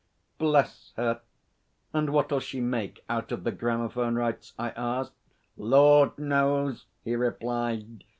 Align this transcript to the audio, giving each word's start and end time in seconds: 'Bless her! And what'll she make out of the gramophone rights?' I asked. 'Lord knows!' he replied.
'Bless 0.39 0.93
her! 0.97 1.21
And 1.93 2.09
what'll 2.09 2.39
she 2.39 2.59
make 2.59 3.03
out 3.07 3.31
of 3.31 3.43
the 3.43 3.51
gramophone 3.51 4.15
rights?' 4.15 4.51
I 4.57 4.71
asked. 4.71 5.13
'Lord 5.57 6.17
knows!' 6.17 6.87
he 7.03 7.15
replied. 7.15 8.05